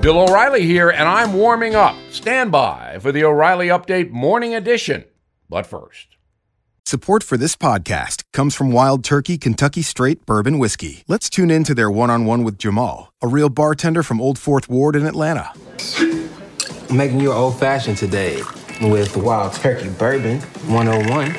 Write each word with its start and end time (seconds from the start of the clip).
Bill 0.00 0.20
O'Reilly 0.20 0.62
here, 0.64 0.90
and 0.90 1.08
I'm 1.08 1.32
warming 1.32 1.74
up. 1.74 1.96
Stand 2.10 2.52
by 2.52 2.98
for 3.00 3.10
the 3.10 3.24
O'Reilly 3.24 3.66
Update 3.66 4.10
Morning 4.10 4.54
Edition. 4.54 5.04
But 5.48 5.66
first, 5.66 6.16
Support 6.86 7.22
for 7.22 7.36
this 7.36 7.56
podcast 7.56 8.22
comes 8.32 8.54
from 8.54 8.70
Wild 8.70 9.04
Turkey 9.04 9.36
Kentucky 9.36 9.82
Straight 9.82 10.24
Bourbon 10.24 10.58
Whiskey. 10.58 11.02
Let's 11.08 11.28
tune 11.28 11.50
in 11.50 11.64
to 11.64 11.74
their 11.74 11.90
one 11.90 12.10
on 12.10 12.24
one 12.24 12.44
with 12.44 12.56
Jamal, 12.58 13.12
a 13.20 13.26
real 13.26 13.48
bartender 13.48 14.02
from 14.02 14.20
Old 14.20 14.38
Fourth 14.38 14.70
Ward 14.70 14.94
in 14.96 15.04
Atlanta. 15.04 15.52
I'm 15.98 16.96
making 16.96 17.20
you 17.20 17.32
an 17.32 17.36
old 17.36 17.58
fashioned 17.58 17.98
today 17.98 18.40
with 18.80 19.16
Wild 19.16 19.52
Turkey 19.54 19.90
Bourbon 19.90 20.40
101. 20.40 21.34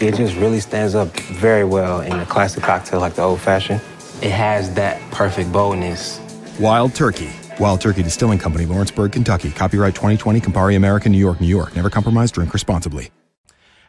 It 0.00 0.16
just 0.16 0.36
really 0.36 0.60
stands 0.60 0.94
up 0.94 1.08
very 1.20 1.64
well 1.64 2.00
in 2.00 2.12
a 2.12 2.26
classic 2.26 2.62
cocktail 2.64 3.00
like 3.00 3.14
the 3.14 3.22
old 3.22 3.40
fashioned. 3.40 3.80
It 4.20 4.32
has 4.32 4.74
that 4.74 5.00
perfect 5.12 5.52
boldness. 5.52 6.20
Wild 6.58 6.94
Turkey. 6.94 7.30
Wild 7.58 7.80
Turkey 7.80 8.02
Distilling 8.02 8.38
Company, 8.38 8.66
Lawrenceburg, 8.66 9.12
Kentucky. 9.12 9.50
Copyright 9.50 9.94
2020, 9.94 10.40
Campari 10.40 10.76
American, 10.76 11.10
New 11.10 11.18
York, 11.18 11.40
New 11.40 11.46
York. 11.46 11.74
Never 11.74 11.88
compromise, 11.88 12.30
drink 12.30 12.52
responsibly. 12.52 13.10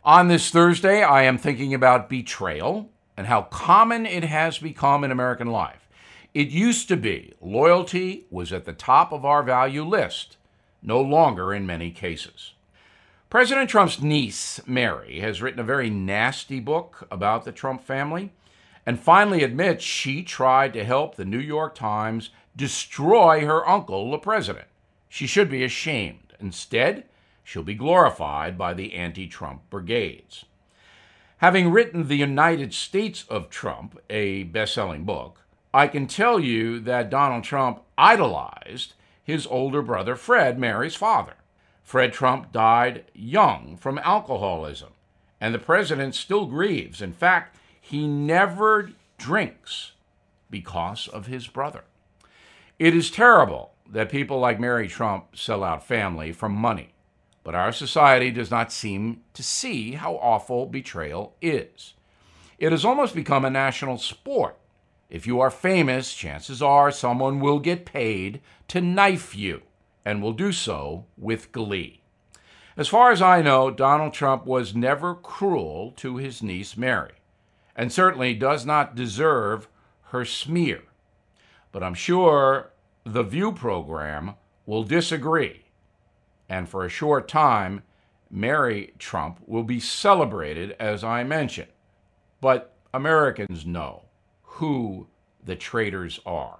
on 0.05 0.29
this 0.29 0.49
Thursday, 0.49 1.03
I 1.03 1.23
am 1.23 1.37
thinking 1.37 1.73
about 1.73 2.09
betrayal 2.09 2.89
and 3.17 3.27
how 3.27 3.41
common 3.41 4.05
it 4.05 4.23
has 4.23 4.57
become 4.57 5.03
in 5.03 5.11
American 5.11 5.47
life. 5.47 5.89
It 6.33 6.47
used 6.47 6.87
to 6.87 6.95
be 6.95 7.33
loyalty 7.41 8.25
was 8.29 8.53
at 8.53 8.63
the 8.63 8.71
top 8.71 9.11
of 9.11 9.25
our 9.25 9.43
value 9.43 9.83
list, 9.83 10.37
no 10.81 11.01
longer 11.01 11.53
in 11.53 11.65
many 11.65 11.91
cases. 11.91 12.53
President 13.29 13.69
Trump's 13.69 14.01
niece, 14.01 14.61
Mary, 14.65 15.19
has 15.19 15.41
written 15.41 15.59
a 15.59 15.63
very 15.63 15.89
nasty 15.89 16.61
book 16.61 17.05
about 17.11 17.43
the 17.43 17.51
Trump 17.51 17.83
family 17.83 18.31
and 18.87 18.97
finally 18.97 19.43
admits 19.43 19.83
she 19.83 20.23
tried 20.23 20.71
to 20.71 20.85
help 20.85 21.15
the 21.15 21.25
New 21.25 21.37
York 21.37 21.75
Times 21.75 22.29
destroy 22.55 23.45
her 23.45 23.67
uncle, 23.67 24.09
the 24.09 24.17
president. 24.17 24.67
She 25.09 25.27
should 25.27 25.49
be 25.49 25.61
ashamed. 25.65 26.33
Instead, 26.39 27.03
she'll 27.43 27.63
be 27.63 27.75
glorified 27.75 28.57
by 28.57 28.73
the 28.73 28.93
anti 28.93 29.27
Trump 29.27 29.69
brigades. 29.69 30.45
Having 31.39 31.71
written 31.71 32.07
The 32.07 32.15
United 32.15 32.73
States 32.73 33.25
of 33.29 33.49
Trump, 33.49 33.99
a 34.09 34.43
best 34.43 34.73
selling 34.73 35.03
book, 35.03 35.41
I 35.73 35.87
can 35.87 36.07
tell 36.07 36.39
you 36.39 36.79
that 36.79 37.09
Donald 37.09 37.43
Trump 37.43 37.81
idolized 37.97 38.93
his 39.21 39.45
older 39.45 39.81
brother 39.81 40.15
Fred, 40.15 40.57
Mary's 40.57 40.95
father. 40.95 41.35
Fred 41.83 42.13
Trump 42.13 42.53
died 42.53 43.03
young 43.13 43.75
from 43.75 43.99
alcoholism, 43.99 44.93
and 45.41 45.53
the 45.53 45.59
president 45.59 46.15
still 46.15 46.45
grieves. 46.45 47.01
In 47.01 47.11
fact, 47.11 47.57
he 47.87 48.05
never 48.05 48.91
drinks 49.17 49.93
because 50.49 51.07
of 51.07 51.27
his 51.27 51.47
brother. 51.47 51.85
It 52.77 52.93
is 52.93 53.09
terrible 53.09 53.71
that 53.89 54.11
people 54.11 54.39
like 54.39 54.59
Mary 54.59 54.89
Trump 54.89 55.37
sell 55.37 55.63
out 55.63 55.87
family 55.87 56.33
for 56.33 56.49
money, 56.49 56.89
but 57.45 57.55
our 57.55 57.71
society 57.71 58.29
does 58.29 58.51
not 58.51 58.73
seem 58.73 59.21
to 59.33 59.41
see 59.41 59.93
how 59.93 60.15
awful 60.15 60.65
betrayal 60.65 61.33
is. 61.41 61.93
It 62.59 62.73
has 62.73 62.83
almost 62.83 63.15
become 63.15 63.45
a 63.45 63.49
national 63.49 63.99
sport. 63.99 64.57
If 65.09 65.25
you 65.25 65.39
are 65.39 65.49
famous, 65.49 66.13
chances 66.13 66.61
are 66.61 66.91
someone 66.91 67.39
will 67.39 67.59
get 67.59 67.85
paid 67.85 68.41
to 68.67 68.81
knife 68.81 69.33
you 69.33 69.61
and 70.03 70.21
will 70.21 70.33
do 70.33 70.51
so 70.51 71.05
with 71.17 71.53
glee. 71.53 72.01
As 72.75 72.89
far 72.89 73.11
as 73.11 73.21
I 73.21 73.41
know, 73.41 73.71
Donald 73.71 74.13
Trump 74.13 74.45
was 74.45 74.75
never 74.75 75.15
cruel 75.15 75.93
to 75.97 76.17
his 76.17 76.43
niece 76.43 76.75
Mary, 76.75 77.13
and 77.77 77.93
certainly 77.93 78.33
does 78.33 78.65
not 78.65 78.95
deserve 78.95 79.69
her 80.07 80.25
smear. 80.25 80.83
But 81.71 81.83
I'm 81.83 81.93
sure 81.93 82.71
the 83.05 83.23
View 83.23 83.53
program 83.53 84.33
will 84.65 84.83
disagree. 84.83 85.65
And 86.49 86.67
for 86.67 86.83
a 86.83 86.89
short 86.89 87.27
time, 87.27 87.83
Mary 88.29 88.93
Trump 88.99 89.39
will 89.45 89.63
be 89.63 89.79
celebrated, 89.79 90.75
as 90.79 91.03
I 91.03 91.23
mentioned. 91.23 91.71
But 92.41 92.73
Americans 92.93 93.65
know 93.65 94.03
who 94.41 95.07
the 95.43 95.55
traitors 95.55 96.19
are. 96.25 96.59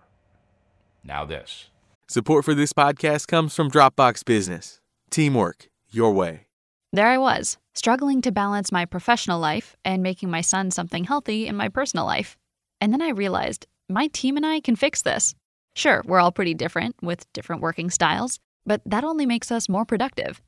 Now, 1.03 1.25
this. 1.25 1.67
Support 2.07 2.45
for 2.45 2.53
this 2.53 2.73
podcast 2.73 3.27
comes 3.27 3.53
from 3.55 3.71
Dropbox 3.71 4.23
Business. 4.23 4.79
Teamwork, 5.09 5.69
your 5.89 6.13
way. 6.13 6.46
There 6.93 7.07
I 7.07 7.17
was, 7.17 7.57
struggling 7.75 8.21
to 8.21 8.31
balance 8.31 8.71
my 8.71 8.85
professional 8.85 9.39
life 9.39 9.75
and 9.83 10.01
making 10.01 10.31
my 10.31 10.41
son 10.41 10.71
something 10.71 11.03
healthy 11.03 11.45
in 11.45 11.55
my 11.55 11.67
personal 11.67 12.05
life. 12.05 12.37
And 12.79 12.93
then 12.93 13.01
I 13.01 13.09
realized 13.09 13.67
my 13.89 14.07
team 14.07 14.37
and 14.37 14.45
I 14.45 14.61
can 14.61 14.75
fix 14.75 15.01
this. 15.01 15.35
Sure, 15.75 16.01
we're 16.05 16.19
all 16.19 16.31
pretty 16.31 16.53
different 16.53 16.95
with 17.01 17.31
different 17.33 17.61
working 17.61 17.89
styles, 17.89 18.39
but 18.65 18.81
that 18.85 19.03
only 19.03 19.25
makes 19.25 19.51
us 19.51 19.67
more 19.67 19.85
productive. 19.85 20.41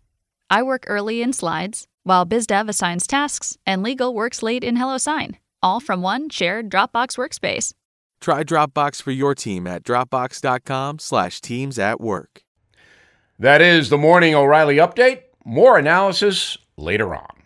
I 0.50 0.64
work 0.64 0.86
early 0.88 1.22
in 1.22 1.34
slides, 1.34 1.88
while 2.04 2.26
BizDev 2.26 2.70
assigns 2.70 3.06
tasks, 3.06 3.58
and 3.66 3.84
legal 3.84 4.16
works 4.16 4.42
late 4.42 4.64
in 4.64 4.78
HelloSign, 4.78 5.36
all 5.62 5.80
from 5.80 6.02
one 6.02 6.30
shared 6.30 6.70
Dropbox 6.72 7.18
workspace. 7.18 7.74
Try 8.22 8.44
Dropbox 8.44 9.02
for 9.02 9.12
your 9.12 9.36
team 9.36 9.68
at 9.68 9.84
dropbox.com 9.84 11.00
slash 11.00 11.42
teams 11.42 11.78
at 11.78 12.02
work. 12.02 12.44
That 13.38 13.62
is 13.62 13.90
the 13.90 13.98
Morning 13.98 14.34
O'Reilly 14.34 14.78
Update. 14.78 15.22
More 15.50 15.80
analysis 15.80 16.60
later 16.78 17.16
on. 17.16 17.39